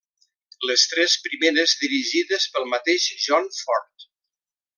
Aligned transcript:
Les 0.69 0.85
tres 0.93 1.17
primeres 1.27 1.75
dirigides 1.81 2.49
pel 2.57 2.67
mateix 2.73 3.07
John 3.27 3.53
Ford. 3.61 4.09